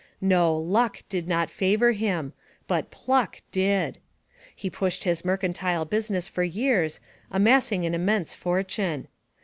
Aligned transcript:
No, 0.19 0.57
"luck" 0.57 1.03
did 1.09 1.27
not 1.27 1.51
favor 1.51 1.91
him, 1.91 2.33
but 2.67 2.89
"pluck" 2.89 3.43
did. 3.51 3.99
He 4.55 4.67
pushed 4.67 5.03
his 5.03 5.23
mercantile 5.23 5.85
business 5.85 6.27
for 6.27 6.41
years, 6.43 6.99
amassing 7.29 7.85
an 7.85 7.93
immense 7.93 8.33
fortune. 8.33 9.09